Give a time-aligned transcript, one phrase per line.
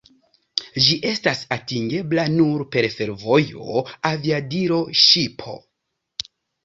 [0.85, 5.55] Ĝi estas atingebla nur per fervojo, aviadilo, ŝipo.